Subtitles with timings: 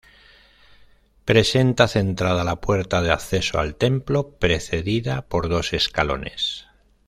[1.25, 6.65] Presenta centrada la puerta de acceso al templo, precedida por dos escalones.